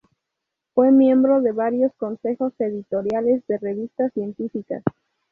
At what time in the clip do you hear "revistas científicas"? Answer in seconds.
3.59-4.81